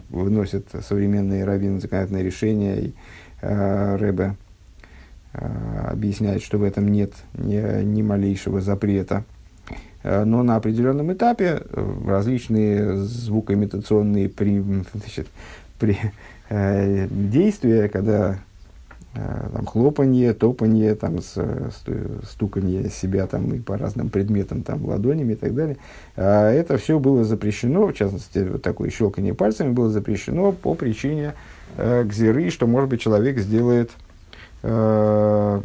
[0.08, 2.94] выносят современные раввины законодательные решения, и
[3.42, 4.36] Рэбе
[5.32, 9.24] объясняет, что в этом нет ни, ни малейшего запрета.
[10.02, 11.62] Но на определенном этапе
[12.06, 14.60] различные звукоимитационные при,
[14.94, 15.28] значит,
[15.78, 15.96] при,
[16.50, 18.49] э, действия, когда Э,
[19.12, 25.54] там, хлопанье, топанье, там, стуканье себя там, и по разным предметам там, ладонями и так
[25.54, 25.78] далее.
[26.16, 31.34] А это все было запрещено, в частности, вот такое щелканье пальцами было запрещено по причине
[31.76, 33.90] э, гзиры, что, может быть, человек сделает,
[34.62, 35.60] э,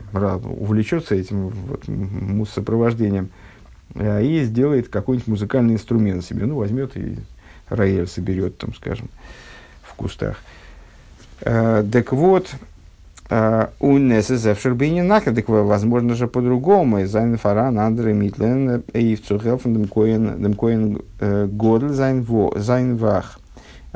[0.60, 3.30] увлечется этим вот, сопровождением
[3.94, 7.18] э, и сделает какой-нибудь музыкальный инструмент себе, ну, возьмет и
[7.70, 9.08] рояль соберет, там, скажем,
[9.84, 10.38] в кустах.
[11.42, 12.50] Э, так вот,
[13.30, 17.06] у Несесевшербини нахер, возможно же по-другому.
[17.06, 21.02] Зайн фаран, андре митлен, и в цухелфен демкоин, демкоин
[21.48, 23.40] годль зайн вах.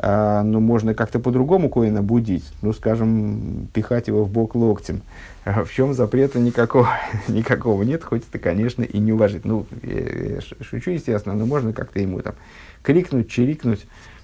[0.02, 5.02] Ну, можно как-то по-другому коина будить, ну, скажем, пихать его в бок локтем.
[5.44, 6.88] В чем запрета никакого,
[7.28, 9.44] никакого нет, хоть это, конечно, и не уважить.
[9.44, 12.34] Ну, я, шучу, естественно, но можно как-то ему там
[12.82, 14.19] крикнуть, чирикнуть, Э,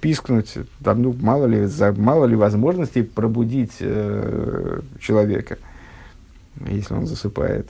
[0.00, 5.58] пискнуть, там, ну, мало ли, за, мало ли возможностей пробудить э, человека,
[6.68, 7.68] если он засыпает.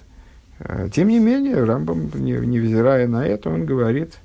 [0.59, 4.18] Э, тем не менее, Рамбам, не, невзирая на это, он говорит,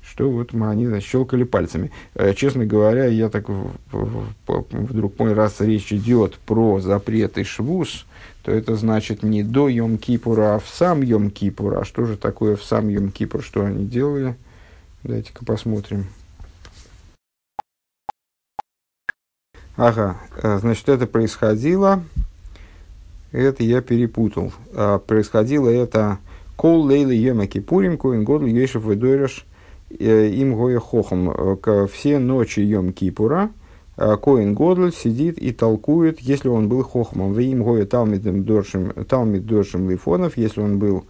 [0.00, 1.90] что вот мы, они значит, щелкали пальцами.
[2.14, 7.36] Э, честно говоря, я так в, в, в, вдруг мой раз речь идет про запрет
[7.36, 8.06] и швуз,
[8.42, 11.80] то это значит не до Йом-Кипура, а в сам Йом-Кипур.
[11.80, 14.34] А что же такое в сам Йом-Кипур, что они делали?
[15.02, 16.06] Давайте-ка посмотрим.
[19.78, 22.02] Ага, э, значит, это происходило,
[23.30, 24.52] это я перепутал.
[24.74, 26.18] А, происходило это
[26.56, 29.46] Кол Лейла Йома Кипурим, Коин Годл Ешев Ведойреш
[29.90, 31.56] э, им Гоя Хохом.
[31.92, 33.50] Все ночи Йом Кипура
[33.96, 37.32] Коин Годль сидит и толкует, если он был хохмом.
[37.32, 41.04] В им гоя талмидом доршим, талмид доршим лифонов, если он был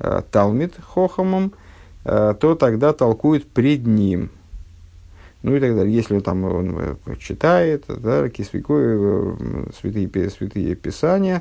[0.00, 1.52] э, талмид хохомом,
[2.06, 4.30] э, то тогда толкует пред ним.
[5.46, 5.94] Ну и так далее.
[5.94, 9.36] Если там он э, читает, да, кисвикой,
[9.80, 11.40] святые, святые писания,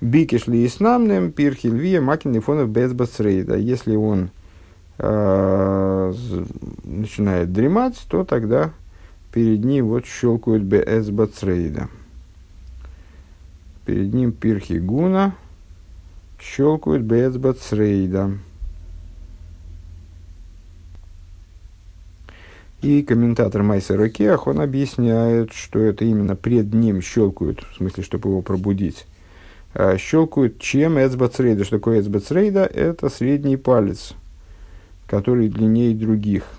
[0.00, 3.54] бикиш ли иснамным, пирхи львия, макин лифонов без бацрейда.
[3.54, 4.30] Если он
[4.98, 6.12] э,
[6.82, 8.72] начинает дремать, то тогда
[9.32, 11.88] перед ним вот щелкают БС Бацрейда.
[13.84, 15.36] Перед ним Пирхи Гуна
[16.40, 18.32] щелкают БС Бацрейда.
[22.82, 28.28] И комментатор Майса Кеах, он объясняет, что это именно пред ним щелкают, в смысле, чтобы
[28.28, 29.06] его пробудить,
[29.74, 31.64] а, щелкают чем эцбацрейда.
[31.64, 32.64] Что такое эцбацрейда?
[32.64, 34.12] Это средний палец,
[35.06, 36.44] который длиннее других–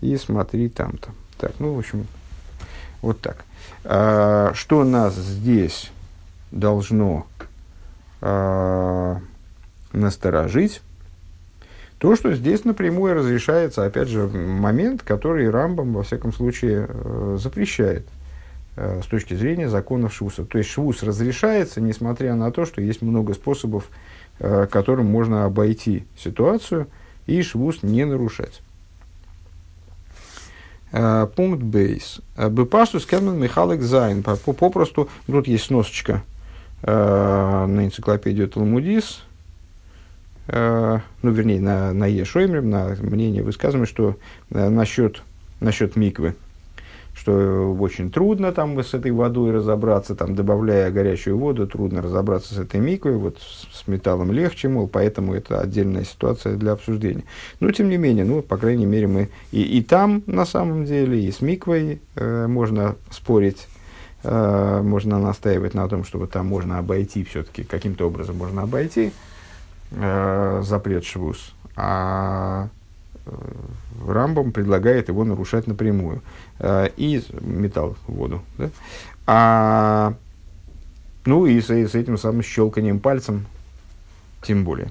[0.00, 1.10] и смотри там-то.
[1.38, 2.06] Так, ну, в общем,
[3.02, 3.44] вот так.
[3.84, 5.90] А, что нас здесь
[6.50, 7.26] должно
[8.20, 9.20] а,
[9.92, 10.82] насторожить?
[11.98, 18.06] То, что здесь напрямую разрешается, опять же, момент, который Рамбам, во всяком случае, э, запрещает
[18.76, 20.44] э, с точки зрения законов Швуса.
[20.44, 23.88] То есть Швус разрешается, несмотря на то, что есть много способов,
[24.38, 26.86] э, которым можно обойти ситуацию
[27.26, 28.62] и Швус не нарушать.
[30.92, 32.20] Пункт бейс.
[32.36, 34.22] Э, Бепашту скенмен Михалек Зайн.
[34.22, 36.22] Попросту, тут есть сносочка
[36.80, 39.24] на энциклопедию Талмудис,
[40.50, 44.16] ну, вернее, на, на Ешоймрем, на мнение высказываем, что
[44.50, 45.22] насчет,
[45.60, 46.34] насчет миквы–
[47.18, 52.58] что очень трудно там с этой водой разобраться, там, добавляя горячую воду, трудно разобраться с
[52.58, 57.24] этой миквой, вот с, с металлом легче, мол, поэтому это отдельная ситуация для обсуждения.
[57.60, 61.20] Но, тем не менее, ну, по крайней мере, мы и, и там, на самом деле,
[61.20, 63.66] и с миквой э, можно спорить,
[64.22, 69.27] э, можно настаивать на том, чтобы там можно обойти все-таки, каким-то образом можно обойти э,
[69.90, 71.54] запрет швуз.
[71.80, 72.68] А
[73.24, 73.30] э,
[74.06, 76.22] Рамбом предлагает его нарушать напрямую.
[76.58, 78.42] Э, и металл воду.
[78.58, 78.70] Да?
[79.26, 80.14] А,
[81.24, 83.46] ну и с, с этим самым щелканием пальцем
[84.42, 84.90] тем более.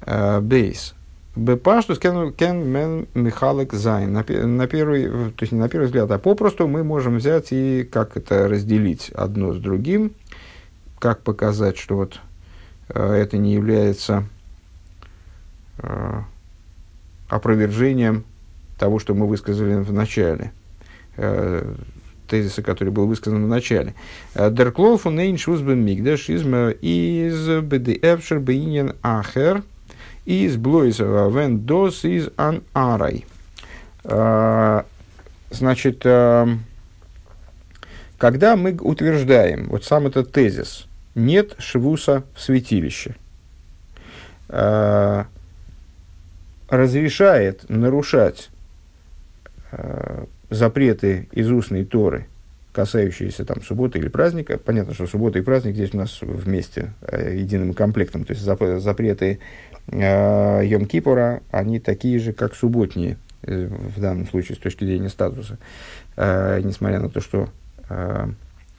[0.00, 0.94] Э, בית.
[1.36, 4.12] בפשטות קען מען מחלק זיין.
[4.14, 7.84] На, на первый, то есть не на первый взгляд, а попросту мы можем взять и
[7.84, 10.12] как это разделить одно с другим,
[10.98, 12.27] как показать, что вот э,
[12.94, 14.24] это не является
[15.78, 16.20] э,
[17.28, 18.24] опровержением
[18.78, 20.52] того, что мы высказали в начале
[21.16, 21.74] э,
[22.28, 23.94] тезиса, который был высказан в начале.
[24.34, 26.42] Дерклоу фун эйн шузбен мигдаш из
[26.82, 29.62] из бдфшер бейнен ахер
[30.24, 33.24] из блойс вен дос из ан арай.
[34.04, 34.82] Э,
[35.50, 36.46] значит, э,
[38.18, 40.86] когда мы утверждаем, вот сам этот тезис,
[41.18, 43.16] нет швуса в святилище,
[44.48, 45.24] э,
[46.70, 48.50] разрешает нарушать
[50.50, 52.26] запреты из устной Торы,
[52.72, 57.36] касающиеся там субботы или праздника, понятно, что суббота и праздник здесь у нас вместе, э,
[57.36, 59.40] единым комплектом, то есть зап- запреты
[59.88, 65.58] Йом-Кипура, они такие же, как субботние, э, в данном случае с точки зрения статуса,
[66.16, 67.48] несмотря на то, что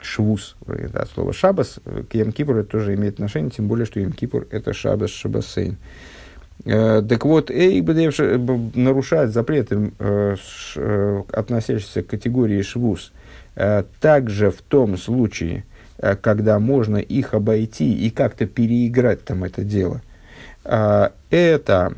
[0.02, 4.48] швуз, это от слова шабас, к Йом-Кипуру это тоже имеет отношение, тем более, что Йом-Кипур
[4.50, 5.76] это шабас, шабасейн.
[6.64, 7.86] Э, так вот, Эйк
[8.74, 10.36] нарушает запреты, э,
[10.76, 13.12] э, относящиеся к категории швуз,
[14.00, 15.64] также в том случае,
[16.22, 20.00] когда можно их обойти и как-то переиграть там это дело.
[20.64, 21.92] Это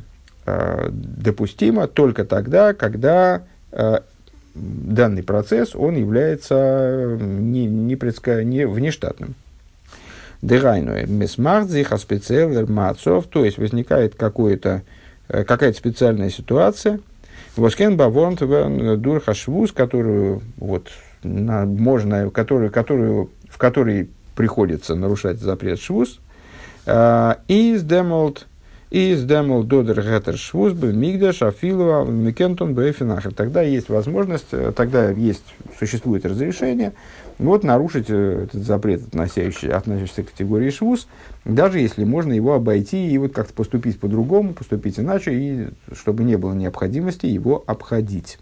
[0.44, 3.42] допустимо только тогда, когда
[4.54, 8.44] данный процесс, он является не, не, предска...
[8.44, 9.34] не внештатным.
[10.42, 14.82] Дерайну месмахдзиха специалер мацов, то есть возникает какое-то,
[15.28, 17.00] э, какая-то специальная ситуация,
[17.56, 20.88] Воскен бавонт дурха швуз, которую вот,
[21.22, 26.20] на, можно, которую, которую, в которой приходится нарушать запрет швуз,
[26.86, 28.46] э, из демолт
[28.92, 33.32] из демол додер гетер швуз бы мигдаш афилова микентон бэфинахер.
[33.32, 35.44] Тогда есть возможность, э, тогда есть,
[35.78, 36.92] существует разрешение
[37.38, 41.08] вот нарушить э, этот запрет, относящийся, относящийся к категории швуз,
[41.46, 46.36] даже если можно его обойти и вот как-то поступить по-другому, поступить иначе, и чтобы не
[46.36, 48.38] было необходимости его обходить.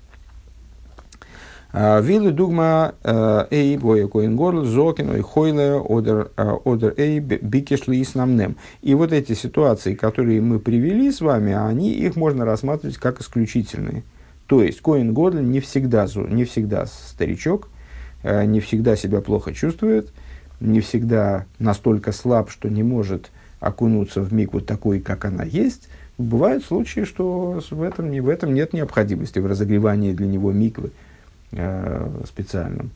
[1.72, 8.02] Вилы дугма э, эй боя коин горл зокин ой хойле одер э, одер эй бикешли
[8.02, 8.56] снамнем.
[8.82, 14.02] И вот эти ситуации, которые мы привели с вами, они их можно рассматривать как исключительные.
[14.48, 17.68] То есть Коин Годль не всегда, не всегда старичок,
[18.24, 20.12] э, не всегда себя плохо чувствует,
[20.58, 25.88] не всегда настолько слаб, что не может окунуться в вот такой, как она есть.
[26.18, 30.90] Бывают случаи, что в этом, в этом нет необходимости, в разогревании для него миквы
[32.26, 32.92] специальном.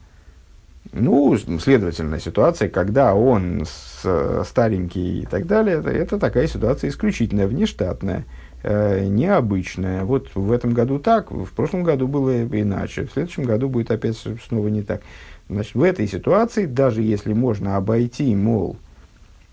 [0.93, 7.47] Ну, следовательно, ситуация, когда он с, старенький и так далее, это, это такая ситуация исключительная,
[7.47, 8.27] внештатная,
[8.63, 10.05] э, необычная.
[10.05, 14.17] Вот в этом году так, в прошлом году было иначе, в следующем году будет опять
[14.47, 15.01] снова не так.
[15.49, 18.77] Значит, в этой ситуации, даже если можно обойти, мол,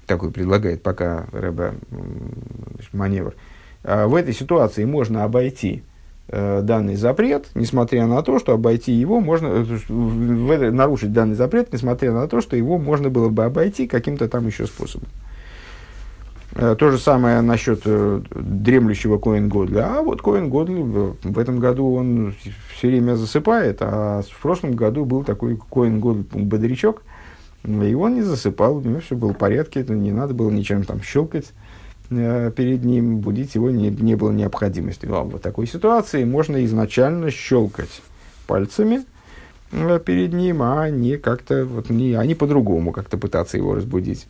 [0.07, 1.73] такой предлагает пока Рэбе
[2.91, 3.35] маневр,
[3.83, 5.90] э, в этой ситуации можно обойти Э,
[6.31, 12.27] данный запрет, несмотря на то, что обойти его можно, э, нарушить данный запрет, несмотря на
[12.27, 15.09] то, что его можно было бы обойти каким-то там еще способом.
[16.53, 19.97] Э, то же самое насчет дремлющего Коин Годля.
[19.97, 22.33] А вот Коин Годли в этом году он
[22.75, 27.03] все время засыпает, а в прошлом году был такой Коин Годль бодрячок,
[27.63, 31.01] и он не засыпал, у него все было в порядке, не надо было ничем там
[31.01, 31.51] щелкать.
[32.11, 35.05] Э, перед ним, будить его не, не было необходимости.
[35.05, 38.01] Но в такой ситуации можно изначально щелкать
[38.47, 39.05] пальцами
[39.71, 44.27] э, перед ним, а не как-то, вот, не, а не по-другому как-то пытаться его разбудить.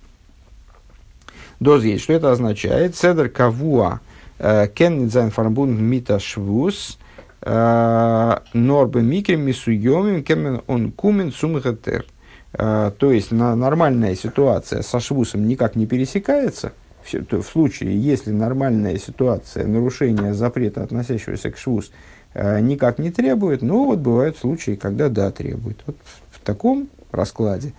[1.60, 2.04] Доз есть.
[2.04, 2.96] Что это означает?
[2.96, 4.00] Седер кавуа
[4.38, 7.00] э, кен нидзайн фарбун мита швус
[7.44, 12.06] норбе микрем мисуемим кемен он кумен сумхатер.
[12.52, 16.74] То есть на, нормальная ситуация со швусом никак не пересекается–
[17.04, 21.92] в случае, если нормальная ситуация нарушения запрета, относящегося к швуз,
[22.34, 25.78] э, никак не требует, но вот бывают случаи, когда да, требует.
[25.86, 25.98] Вот
[26.32, 27.74] в таком раскладе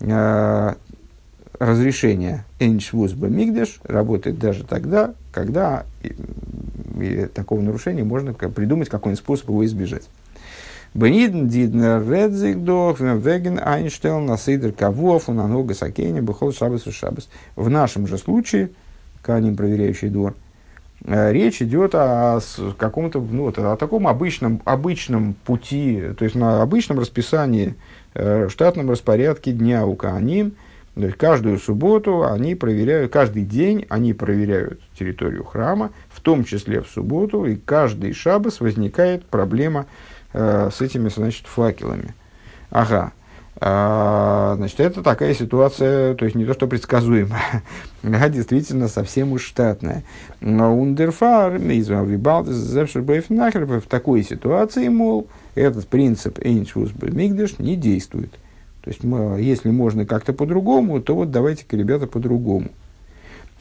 [0.00, 0.74] э,
[1.58, 5.84] разрешение эншвуз мигдеш работает даже тогда, когда
[7.00, 10.08] и такого нарушения можно придумать какой-нибудь способ его избежать.
[10.94, 17.30] Бениден диднер редзигдох веген айнштел на сейдер кавуов на нога сакеня бухол шабас шабас.
[17.56, 18.70] В нашем же случае,
[19.22, 20.34] каним проверяющий двор,
[21.06, 22.40] э, речь идет о
[22.76, 27.74] каком-то, ну, вот, о таком обычном, обычном пути, то есть на обычном расписании,
[28.12, 30.52] э, штатном распорядке дня у Кааним,
[30.94, 36.82] то есть каждую субботу они проверяют, каждый день они проверяют территорию храма, в том числе
[36.82, 39.86] в субботу, и каждый шабас возникает проблема
[40.32, 42.14] э, с этими, значит, факелами.
[42.70, 43.12] Ага.
[43.64, 47.62] А, значит, это такая ситуация, то есть не то, что предсказуемая,
[48.02, 50.02] а действительно совсем уж штатная.
[50.40, 51.58] Но ундерфар,
[53.78, 58.32] в такой ситуации, мол, этот принцип Эйншвус Мигдеш не действует.
[58.82, 59.02] То есть,
[59.38, 62.70] если можно как-то по-другому, то вот давайте-ка, ребята, по-другому.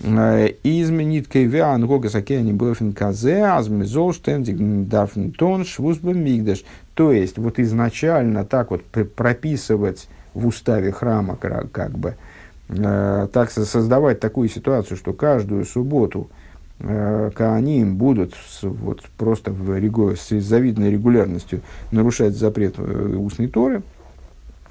[0.04, 6.64] Э, изменит кевиан гога сакени бофен казе, азмезол штендик дарфен тон швузба мигдаш.
[6.96, 12.16] То есть, вот изначально так вот прописывать в уставе храма, как бы,
[12.70, 16.30] э, так создавать такую ситуацию, что каждую субботу
[16.80, 18.34] э, Кааним будут
[18.64, 23.84] вот, просто с завидной регулярностью нарушать запрет устной Торы–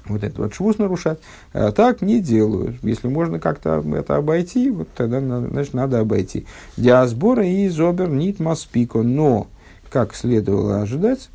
[0.05, 1.19] вот этот вот швуз нарушать.
[1.53, 2.77] А так не делают.
[2.83, 6.45] Если можно как-то это обойти, вот тогда значит, надо обойти.
[6.77, 9.01] Диасбора и зобер нит маспико.
[9.01, 9.47] Но,
[9.89, 11.29] как следовало ожидать,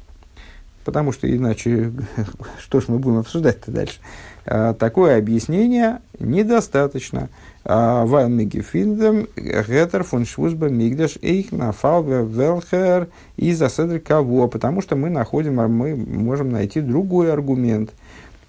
[0.84, 1.92] потому что иначе
[2.58, 3.98] что ж мы будем обсуждать-то дальше,
[4.44, 7.28] а, такое объяснение недостаточно.
[7.68, 14.94] А, Вайлмиги финдем гетер фон швузба мигдаш эйх нафал велхер и заседр кого, потому что
[14.94, 17.90] мы находим, мы можем найти другой аргумент–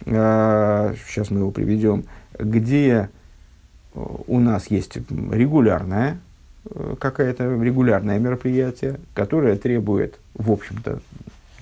[0.08, 2.06] сейчас а, мы его приведем,
[2.40, 3.10] где
[3.94, 6.20] у нас есть регулярное
[6.70, 11.00] э, какое-то регулярное мероприятие, которое требует, в общем-то,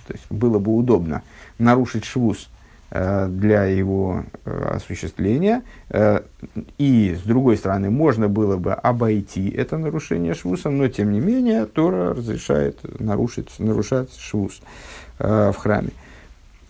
[0.08, 1.24] то есть было бы удобно
[1.58, 2.50] нарушить швуз
[2.92, 5.64] э, для его э, осуществления.
[6.78, 11.66] И, с другой стороны, можно было бы обойти это нарушение швуса, но, тем не менее,
[11.66, 14.62] Тора разрешает нарушить, нарушать швуз
[15.18, 15.90] в храме.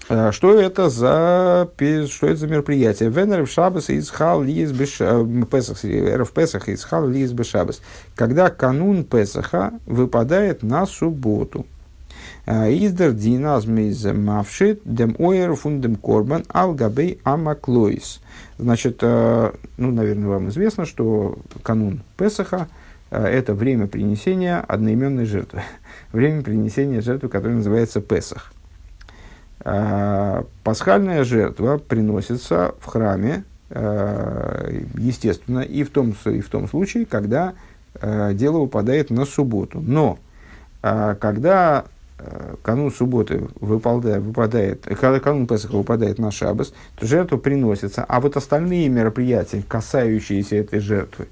[0.08, 1.68] Э, что это за,
[2.08, 3.10] что это за мероприятие?
[3.10, 7.82] Венер в Шабас из Хал Лиес Песах, в Песах из Хал Лиес Бешабас.
[8.16, 11.66] Когда канун Песаха выпадает на субботу.
[12.46, 18.22] Э, Издер диназмиз мавшит дем оер фундем корбан алгабей амаклоис.
[18.60, 22.68] Значит, э, ну, наверное, вам известно, что канун Песаха–
[23.10, 25.64] это время принесения одноименной жертвы.
[26.12, 28.52] Время принесения жертвы, которое называется Песах.
[29.68, 37.08] А, пасхальная жертва приносится в храме, а, естественно, и в том, и в том случае,
[37.08, 37.56] когда
[37.96, 39.82] а, дело упадает на субботу.
[39.82, 40.20] Но
[40.82, 41.86] когда
[42.62, 48.38] канун субботы выпадает, выпадает, когда канун Песаха выпадает на шабас, то жертва приносится, а вот
[48.38, 51.26] остальные мероприятия, касающиеся этой жертвы,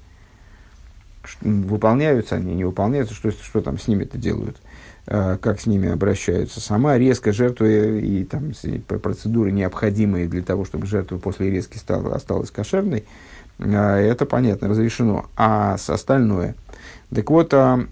[1.42, 4.63] выполняются они, не выполняются, что, что там с ними-то делают, э,
[5.06, 6.62] как с ними обращаются.
[6.62, 8.54] Сама резка жертвы и там,
[8.88, 13.04] процедуры, необходимые для того, чтобы жертва после резки стала, осталась кошерной,
[13.60, 15.26] э, это понятно, разрешено.
[15.36, 16.56] А с остальное.
[17.14, 17.86] Так вот, а,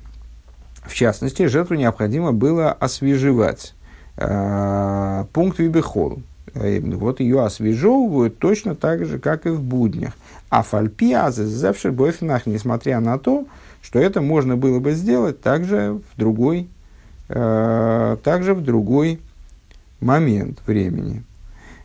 [0.84, 3.74] в частности, жертву необходимо было освежевать.
[4.18, 6.22] Э, пункт Вибехол.
[6.53, 10.14] Вот ее освежевывают точно так же, как и в буднях.
[10.49, 13.45] А фальпиазы завшербойфнах, несмотря на то,
[13.82, 16.80] что это можно было бы сделать также в другой, э,
[17.34, 19.19] также в другой
[20.01, 21.23] момент времени.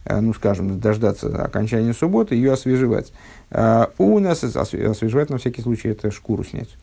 [0.06, 3.12] Э, ну, скажем, дождаться окончания субботы, ее освежевать.
[3.50, 6.76] Э, у нас освежевать на всякий случай это шкуру снять.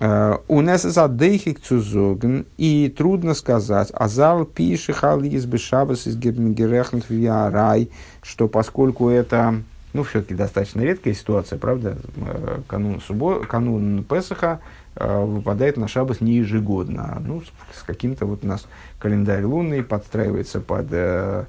[0.00, 7.90] Э, у нас задейхик цузоген, и трудно сказать, азал пишехал из бешабас из гермигерехнт рай,
[8.22, 14.85] что поскольку это ну, все-таки достаточно редкая ситуация, правда, э, канун, суббо, канун Песаха э,
[14.98, 17.42] выпадает на шабас не ежегодно, а, ну,
[17.74, 18.66] с, каким-то вот у нас
[18.98, 21.44] календарь лунный подстраивается под э,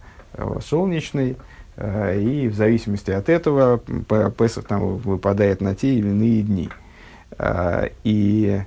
[0.61, 1.37] солнечный,
[1.77, 3.79] э, и в зависимости от этого
[4.37, 6.69] Песах там выпадает на те или иные дни.
[7.37, 8.61] Э, и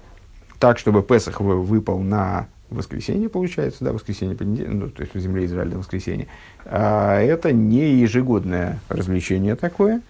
[0.58, 5.76] так, чтобы Песах выпал на воскресенье, получается, да, воскресенье, ну, то есть в земле Израиля
[5.76, 6.28] воскресенье,
[6.64, 10.00] а это не ежегодное развлечение такое.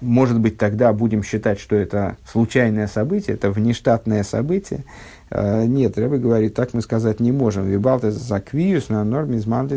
[0.00, 4.84] А, может быть, тогда будем считать, что это случайное событие, это внештатное событие.
[5.30, 7.66] А, нет, Рэбе говорит, так мы сказать не можем.
[7.66, 9.72] Вибалты заквиюс на норме измант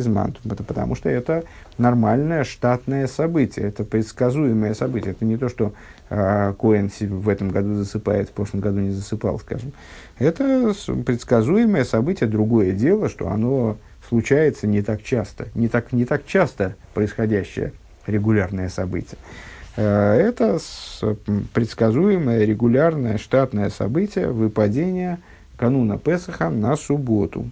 [0.68, 1.44] потому что это
[1.78, 5.12] нормальное штатное событие, это предсказуемое событие.
[5.12, 5.74] Это не то, что
[6.10, 9.72] э, Коэн в этом году засыпает, в прошлом году не засыпал, скажем.
[10.18, 10.74] Это
[11.06, 16.76] предсказуемое событие, другое дело, что оно случается не так часто, не так, не так часто
[16.94, 17.74] происходящее
[18.08, 19.18] регулярное событие.
[19.80, 20.60] Э, это
[21.54, 25.20] предсказуемое, регулярное, штатное событие выпадения
[25.56, 27.50] кануна Песаха на субботу.